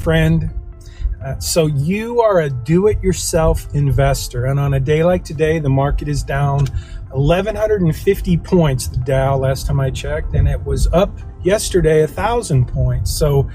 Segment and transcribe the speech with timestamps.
[0.00, 0.50] friend.
[1.24, 6.08] Uh, so you are a do-it-yourself investor, and on a day like today, the market
[6.08, 6.66] is down
[7.10, 8.88] 1,150 points.
[8.88, 13.10] The Dow, last time I checked, and it was up yesterday a thousand points.
[13.12, 13.50] So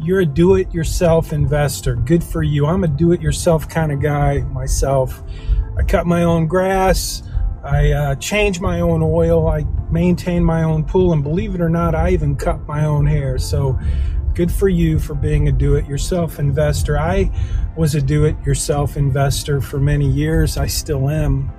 [0.00, 1.94] you're a do-it-yourself investor.
[1.94, 2.66] Good for you.
[2.66, 5.22] I'm a do-it-yourself kind of guy myself.
[5.78, 7.22] I cut my own grass.
[7.64, 9.48] I uh, change my own oil.
[9.48, 13.06] I maintain my own pool, and believe it or not, I even cut my own
[13.06, 13.38] hair.
[13.38, 13.78] So
[14.38, 16.96] good for you for being a do it yourself investor.
[16.96, 17.28] I
[17.76, 20.56] was a do it yourself investor for many years.
[20.56, 21.50] I still am.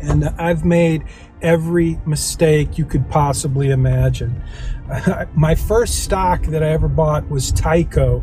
[0.00, 1.02] And I've made
[1.42, 4.40] every mistake you could possibly imagine.
[5.34, 8.22] My first stock that I ever bought was Tyco.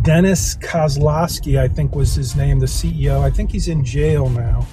[0.00, 3.20] Dennis Kozlowski, I think was his name, the CEO.
[3.20, 4.66] I think he's in jail now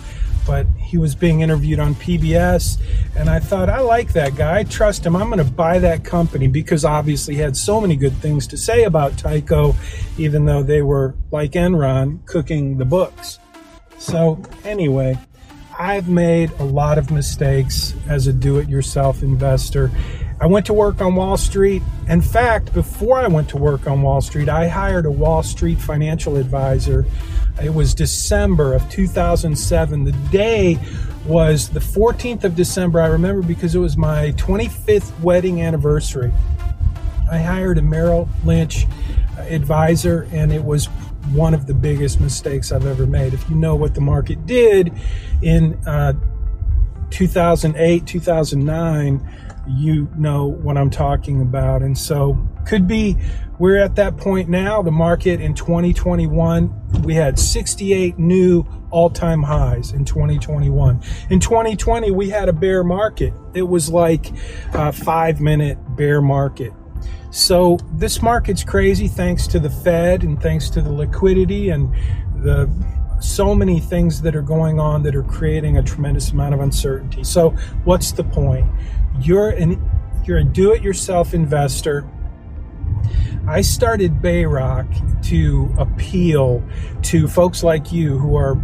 [0.49, 2.81] but he was being interviewed on PBS,
[3.15, 4.57] and I thought, I like that guy.
[4.57, 5.15] I trust him.
[5.15, 8.57] I'm going to buy that company because obviously he had so many good things to
[8.57, 9.75] say about Tyco,
[10.17, 13.37] even though they were, like Enron, cooking the books.
[13.99, 15.19] So, anyway,
[15.77, 19.91] I've made a lot of mistakes as a do it yourself investor.
[20.41, 21.81] I went to work on Wall Street.
[22.07, 25.79] In fact, before I went to work on Wall Street, I hired a Wall Street
[25.79, 27.05] financial advisor
[27.61, 30.05] it was December of 2007.
[30.05, 30.79] The day
[31.25, 33.01] was the 14th of December.
[33.01, 36.31] I remember because it was my 25th wedding anniversary.
[37.29, 38.87] I hired a Merrill Lynch
[39.37, 40.85] advisor, and it was
[41.33, 43.33] one of the biggest mistakes I've ever made.
[43.33, 44.93] If you know what the market did
[45.41, 46.13] in uh,
[47.09, 51.81] 2008, 2009, you know what I'm talking about.
[51.81, 53.17] And so, could be
[53.59, 54.81] we're at that point now.
[54.81, 61.01] The market in 2021, we had 68 new all time highs in 2021.
[61.29, 63.33] In 2020, we had a bear market.
[63.53, 64.31] It was like
[64.73, 66.73] a five minute bear market.
[67.31, 71.93] So this market's crazy thanks to the Fed and thanks to the liquidity and
[72.43, 72.67] the
[73.19, 77.23] so many things that are going on that are creating a tremendous amount of uncertainty.
[77.23, 77.51] So
[77.83, 78.67] what's the point?
[79.21, 79.81] You're an
[80.25, 82.07] you're a do-it-yourself investor
[83.47, 86.63] I started Bayrock to appeal
[87.03, 88.55] to folks like you who are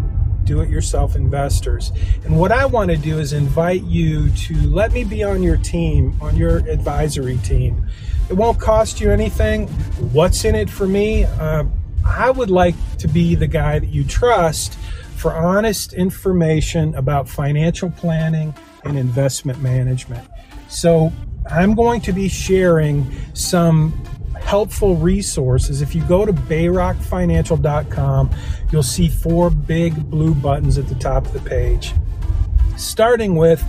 [0.44, 1.92] do it yourself investors.
[2.24, 5.58] And what I want to do is invite you to let me be on your
[5.58, 7.84] team, on your advisory team.
[8.30, 9.68] It won't cost you anything.
[10.14, 11.24] What's in it for me?
[11.24, 11.64] Uh,
[12.06, 14.78] I would like to be the guy that you trust
[15.16, 20.28] for honest information about financial planning and investment management.
[20.70, 21.12] So
[21.50, 23.92] I'm going to be sharing some
[24.40, 25.82] helpful resources.
[25.82, 28.30] If you go to bayrockfinancial.com,
[28.72, 31.94] you'll see four big blue buttons at the top of the page.
[32.78, 33.64] Starting with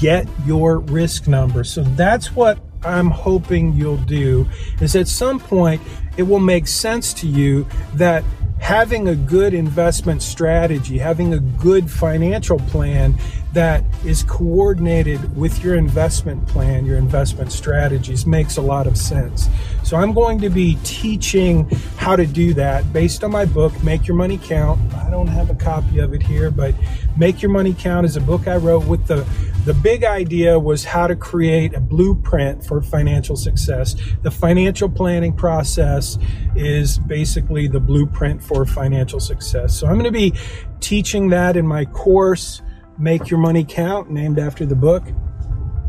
[0.00, 1.64] get your risk number.
[1.64, 4.48] So that's what I'm hoping you'll do
[4.80, 5.82] is at some point
[6.16, 8.24] it will make sense to you that
[8.60, 13.14] having a good investment strategy, having a good financial plan
[13.52, 19.48] that is coordinated with your investment plan, your investment strategies makes a lot of sense.
[19.84, 24.06] So I'm going to be teaching how to do that based on my book, Make
[24.06, 24.78] Your Money Count.
[24.94, 26.74] I don't have a copy of it here, but
[27.16, 29.26] Make Your Money Count is a book I wrote with the
[29.68, 33.94] the big idea was how to create a blueprint for financial success.
[34.22, 36.16] The financial planning process
[36.56, 39.78] is basically the blueprint for financial success.
[39.78, 40.32] So I'm going to be
[40.80, 42.62] teaching that in my course
[42.96, 45.04] Make Your Money Count, named after the book.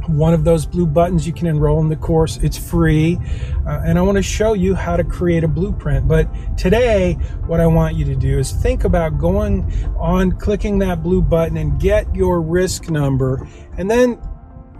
[0.09, 2.37] One of those blue buttons, you can enroll in the course.
[2.37, 3.17] It's free.
[3.65, 6.07] Uh, and I want to show you how to create a blueprint.
[6.07, 6.27] But
[6.57, 7.13] today,
[7.45, 11.57] what I want you to do is think about going on, clicking that blue button,
[11.57, 13.47] and get your risk number.
[13.77, 14.19] And then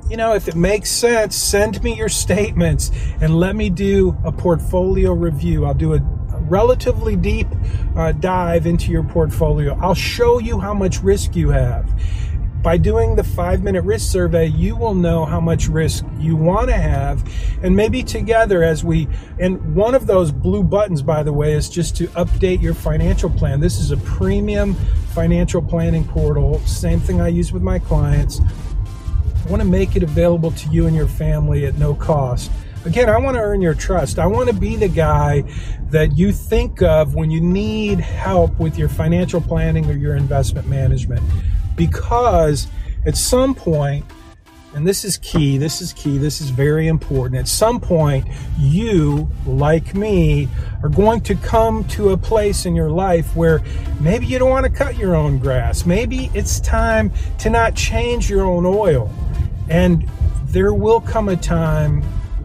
[0.10, 2.90] you know, if it makes sense, send me your statements
[3.22, 5.66] and let me do a portfolio review.
[5.66, 6.00] I'll do a
[6.50, 7.48] relatively deep
[7.96, 9.78] uh, dive into your portfolio.
[9.80, 11.88] I'll show you how much risk you have.
[12.62, 16.68] By doing the five minute risk survey, you will know how much risk you want
[16.68, 17.24] to have.
[17.64, 19.08] And maybe together, as we,
[19.40, 23.30] and one of those blue buttons, by the way, is just to update your financial
[23.30, 23.62] plan.
[23.62, 24.74] This is a premium
[25.14, 26.60] financial planning portal.
[26.60, 28.42] Same thing I use with my clients.
[28.42, 32.52] I want to make it available to you and your family at no cost.
[32.84, 34.20] Again, I want to earn your trust.
[34.20, 35.44] I want to be the guy
[35.92, 40.68] that you think of when you need help with your financial planning or your investment
[40.68, 41.24] management.
[41.80, 42.68] Because
[43.06, 44.06] at some point,
[44.76, 47.40] and this is key, this is key, this is very important.
[47.40, 48.28] At some point,
[48.58, 50.50] you, like me,
[50.84, 53.62] are going to come to a place in your life where
[54.02, 55.86] maybe you don't want to cut your own grass.
[55.86, 59.10] Maybe it's time to not change your own oil.
[59.70, 60.06] And
[60.48, 62.02] there will come a time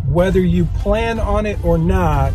[0.07, 2.33] whether you plan on it or not,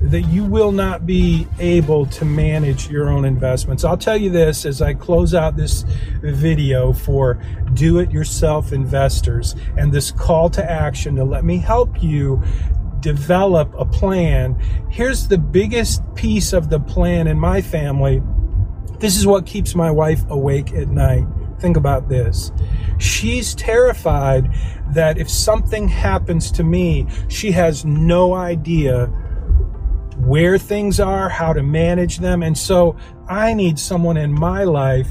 [0.00, 3.84] that you will not be able to manage your own investments.
[3.84, 5.84] I'll tell you this as I close out this
[6.20, 7.40] video for
[7.74, 12.42] do it yourself investors and this call to action to let me help you
[13.00, 14.58] develop a plan.
[14.90, 18.22] Here's the biggest piece of the plan in my family.
[18.98, 21.24] This is what keeps my wife awake at night.
[21.58, 22.52] Think about this.
[22.98, 24.52] She's terrified
[24.92, 29.10] that if something happens to me, she has no idea
[30.18, 32.42] where things are, how to manage them.
[32.42, 32.96] And so
[33.28, 35.08] I need someone in my life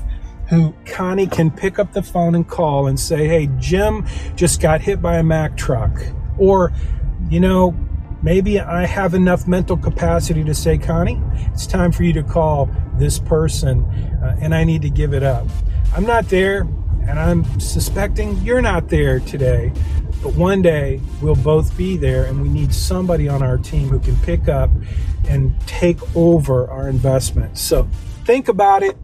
[0.49, 4.05] who Connie can pick up the phone and call and say, Hey, Jim
[4.35, 5.99] just got hit by a Mack truck.
[6.37, 6.71] Or,
[7.29, 7.75] you know,
[8.21, 11.21] maybe I have enough mental capacity to say, Connie,
[11.53, 13.83] it's time for you to call this person
[14.23, 15.47] uh, and I need to give it up.
[15.95, 16.61] I'm not there
[17.07, 19.71] and I'm suspecting you're not there today.
[20.25, 23.99] But one day we'll both be there, and we need somebody on our team who
[23.99, 24.71] can pick up
[25.27, 27.59] and take over our investment.
[27.59, 27.87] So
[28.23, 28.97] think about it.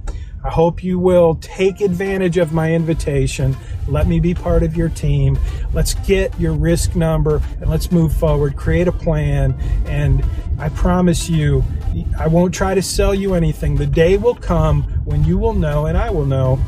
[0.44, 3.56] I hope you will take advantage of my invitation.
[3.88, 5.38] Let me be part of your team.
[5.74, 9.54] Let's get your risk number and let's move forward, create a plan.
[9.86, 10.26] And
[10.58, 11.64] I promise you,
[12.18, 13.76] I won't try to sell you anything.
[13.76, 16.60] The day will come when you will know, and I will know,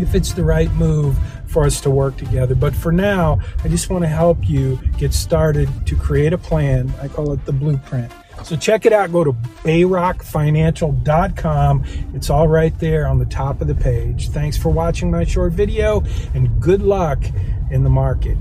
[0.00, 1.18] if it's the right move
[1.54, 2.56] for us to work together.
[2.56, 6.92] But for now, I just want to help you get started to create a plan.
[7.00, 8.10] I call it the blueprint.
[8.42, 9.12] So check it out.
[9.12, 11.84] Go to bayrockfinancial.com.
[12.12, 14.30] It's all right there on the top of the page.
[14.30, 16.02] Thanks for watching my short video
[16.34, 17.22] and good luck
[17.70, 18.36] in the market.